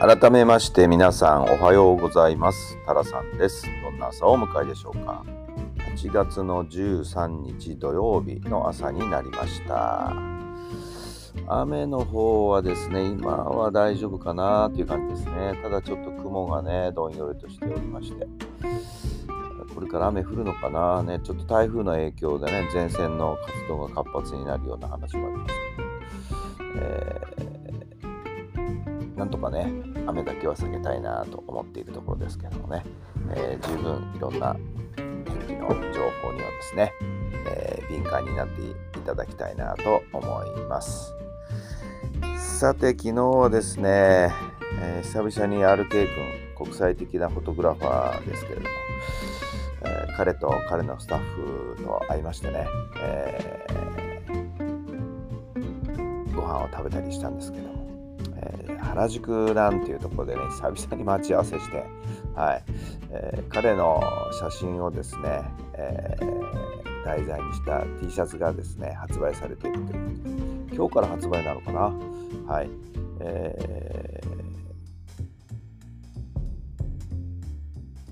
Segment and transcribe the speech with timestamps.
[0.00, 2.78] 改めまして皆さんおはようございます。
[2.86, 3.66] タラさんです。
[3.82, 5.24] どんな朝をお迎えでしょうか。
[5.96, 10.14] 8月の13日土曜日の朝になりました。
[11.48, 15.58] 雨の方はですね今は大丈夫かなという感じですね。
[15.64, 18.28] ただちょっと雲がねどんよりとしておりまして。
[19.74, 21.02] これから雨降るのかな？
[21.02, 25.82] ねちょっと台風の影響でね前線の活動が活発になるような話もありますけ
[26.80, 27.58] ど、えー
[29.18, 29.72] なんとかね、
[30.08, 32.82] 雨だけは避けたいなと思っているところですけどもね、
[33.34, 34.56] えー、十分いろんな
[34.96, 36.92] 天気の情報にはですね、
[37.46, 41.12] えー、敏感になっていただきたいなと思います。
[42.36, 44.32] さて、昨日はですね、
[44.80, 46.08] えー、久々に RK 君、
[46.66, 48.68] 国際的なフォトグラファーですけれども、
[49.84, 52.66] えー、彼と彼のスタッフと会いましてね、
[53.00, 57.77] えー、ご飯を食べたりしたんですけども、
[58.40, 61.84] えー、原宿なんていうところでね久々に待ち合わせして、
[62.34, 62.62] はい。
[63.10, 64.00] えー、彼の
[64.38, 65.42] 写真をですね、
[65.74, 70.68] えー、題材にした T シャツがですね発売されているという。
[70.74, 71.92] 今日から発売なのかな？
[72.46, 72.70] はい、
[73.20, 74.20] え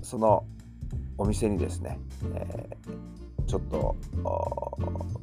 [0.01, 0.43] ー、その
[1.17, 1.97] お店にですね、
[2.33, 2.91] えー、
[3.47, 3.95] ちょっと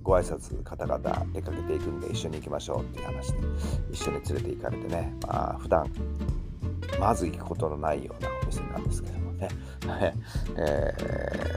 [0.02, 3.38] ご挨拶方々出かけていくんで一緒に行きましょうっていう話で
[3.92, 5.90] 一緒に連れて行かれてね、まあ普段
[6.98, 9.48] まず行くことのないようなお店なんですけどもね、
[10.56, 10.94] え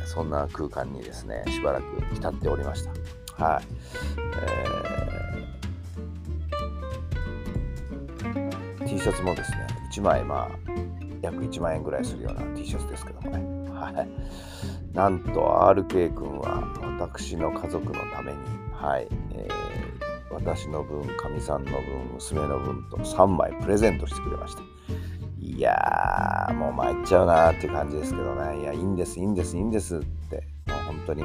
[0.03, 1.83] ー、そんな空間にですねしばらく
[2.13, 2.91] 浸っておりました。
[3.45, 3.63] はい、
[4.41, 10.49] えー、T シャツもですね1枚まあ
[11.21, 13.57] 約1万円ぐらいするような T シャツですけどもね。
[13.71, 14.07] はい。
[14.97, 16.63] なんと RK 君は
[16.99, 18.39] 私の家族のために、
[18.73, 21.81] はいえー、私の分、かみさんの分、
[22.15, 24.63] 娘の分と3枚プレゼントしてくれました。
[25.39, 31.23] いやー、もう参っちゃうなーっていう感じですけどね、いや、いいんです、いいんです、いいんですって、もう本当に、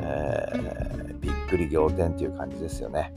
[0.00, 3.14] えー、びっくり仰天っていう感じですよね。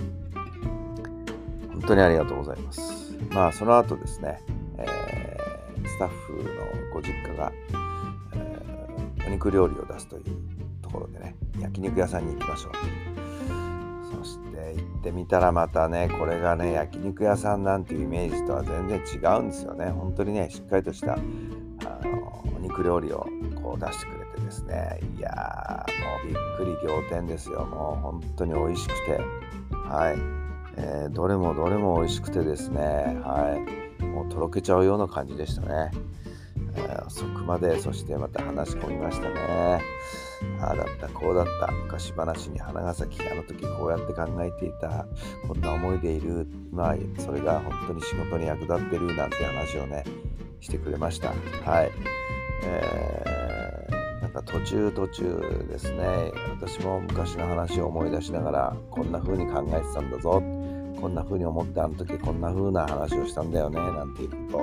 [1.71, 3.17] 本当にありがとうございます。
[3.31, 4.43] まあ、その後ですね、
[4.77, 6.43] えー、スタッフの
[6.93, 7.51] ご実家が、
[9.31, 10.23] 肉料理を出すという
[10.81, 12.73] ところでね焼肉屋さんに行きましょう。
[14.17, 19.85] そして行ってみたらまたねこれがね焼肉屋さんなんていうイメージとは全然違うんですよね。
[19.85, 21.17] 本当にねしっかりとしたあ
[22.05, 23.25] のお肉料理を
[23.55, 24.99] こう出してくれてですね。
[25.17, 27.65] いやーもうびっくり仰天ですよ。
[27.65, 29.19] もう本当に美味しくて。
[29.71, 30.15] はい、
[30.77, 32.81] えー、どれもどれも美味しくてですね。
[33.23, 33.57] は
[33.99, 34.05] い。
[34.05, 35.91] もうとろけちゃうような感じでしたね。
[36.75, 39.81] え遅くまでそしてまた話し込みましたね。
[40.59, 41.71] ああだったこうだった。
[41.71, 45.05] 昔話に花が咲きあの時こうやって考えていた
[45.47, 50.03] こんな思いでいる今それが本当に仕事に役立ってるなんて話をね
[50.59, 51.29] してくれました。
[51.29, 51.91] はい、
[52.63, 56.31] えー、なんか途中途中ですね。
[56.59, 60.41] 私も昔の話を思い出しながらこんな風に考えてたんだぞ。
[61.01, 64.61] こんな風に思ってあの時こんな風な話をしたんだよねなんていうことを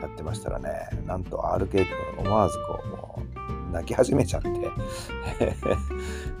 [0.00, 0.70] やってましたらね
[1.06, 1.86] なんと RK 君
[2.18, 3.22] 思わずこうも
[3.68, 4.48] う泣き始めちゃって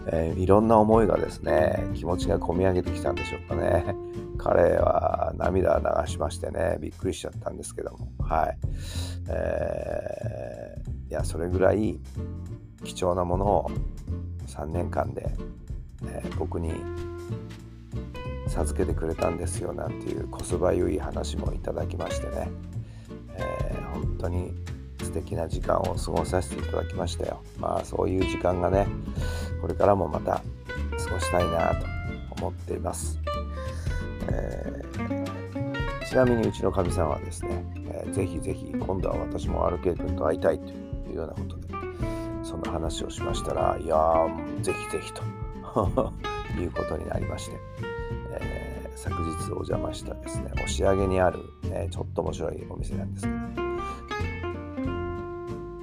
[0.06, 3.94] えー、いろんな思いがですね気持ちが込み上げてきたんでしょうかね。
[4.36, 8.58] 彼は涙流しましてねびっくりしちゃったんですけどもはい、
[9.28, 11.98] えー、いやそれぐらい
[12.84, 13.70] 貴重なものを
[14.46, 15.30] 3年間で、
[16.04, 16.72] えー、僕に
[18.48, 22.50] 授けてくれたんですよなんていうこそばゆい話もいただきましてね、
[23.36, 24.52] えー、本当に
[25.02, 27.42] 素敵な時間を過ごさせていただきましたよ。
[27.58, 28.86] まあそういう時間がね
[29.60, 30.42] これからもまた
[31.04, 31.86] 過ごしたいなと
[32.38, 33.18] 思っています、
[34.28, 40.72] えー、ちなみにうちのかみさんはですね、えー、ぜひぜひ今度は私も RK 君と会いたいと
[41.10, 41.68] いうようなことで
[42.42, 45.22] そんな話をしましたらいやーぜひぜひと
[46.60, 47.56] いうことになりまして、
[48.96, 53.38] 昨日お邪魔したですね、押上にある、ね、ちょっと面白いお店なんですけど、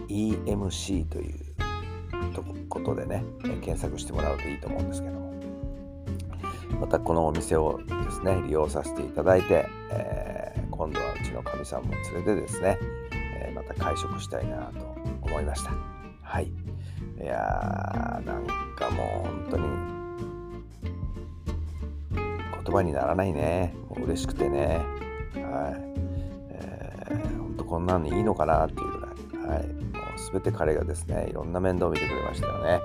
[0.08, 1.40] EMC という
[2.34, 3.24] とことでね、
[3.62, 5.34] 検索してもらうといいと思うんですけども、
[6.80, 12.78] またこのお店をですね、利用させていただいて、えー、今度はうちのかみさんも連れてですね、
[13.12, 15.72] えー、また会食したいなと思いました。
[16.24, 16.46] はい。
[16.46, 20.01] いやーなんかもう本当に
[22.72, 23.74] 言葉にならないね。
[23.90, 24.80] もう嬉しくてね。
[25.36, 25.82] はい。
[26.52, 29.58] えー、本当こんなのにいいのかなっていうぐらい。
[29.58, 29.68] はい。
[29.68, 29.74] もう
[30.32, 32.80] 全て彼がですねいろんな面倒を見てくれましたよね。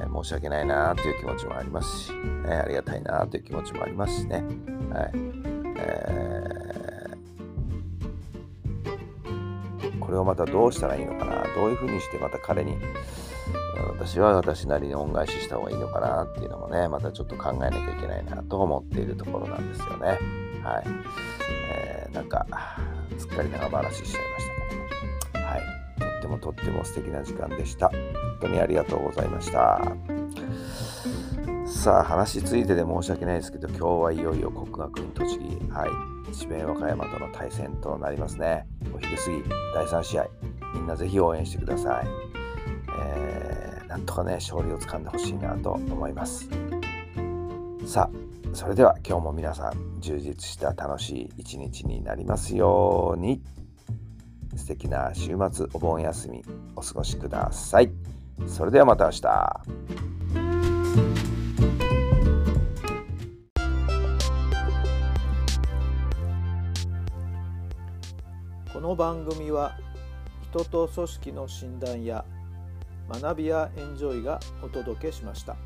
[0.00, 4.42] えー、申し訳ないなという気持ちもありますし、ね、ありがたいなという気持ちもありますしね。
[4.90, 5.12] はい。
[5.76, 12.78] えー、これをまたどうしたらいいのかな、どういうふうにしてまた彼に、
[13.88, 20.06] 私は私なりに恩返しした方がいいのかなっていうのもね、またちょっと考えなきゃいけないなと思っているところなんですよね。
[20.62, 20.84] はい。
[21.72, 22.46] えー、なんか、
[23.18, 24.46] すっかり長話しちゃいまし
[25.32, 25.46] たけど。
[25.46, 25.62] はい。
[25.98, 27.88] とってもとっても素敵な時間でした。
[27.88, 27.98] 本
[28.42, 29.80] 当にありがとうございました。
[31.82, 35.86] さあ話ついてで申し訳ないですけど今日はいよいよ国学院栃木は
[36.28, 39.42] い智弁和歌山との対戦となりますねお昼過ぎ
[39.74, 40.28] 第3試合
[40.74, 42.06] みんなぜひ応援してください、
[43.00, 43.51] えー、
[43.92, 46.48] なんとかね勝利をつかんでほしいなと思います。
[47.84, 48.10] さあ
[48.54, 53.42] それでは今日も皆さん充実した楽しい一日になりますように。
[54.56, 56.42] 素敵な週末お盆休み
[56.74, 57.90] お過ごしください。
[58.46, 59.60] それではまた明日。
[68.72, 69.76] この番組は
[70.50, 72.24] 人と組織の診断や
[73.20, 75.56] 学びやエンジョイがお届けしました。